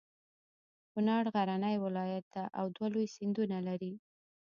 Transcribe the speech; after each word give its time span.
کنړ 0.93 1.23
غرنی 1.35 1.75
ولایت 1.85 2.25
ده 2.33 2.43
او 2.59 2.65
دوه 2.75 2.87
لوی 2.93 3.05
سیندونه 3.15 3.57
لري. 3.67 3.93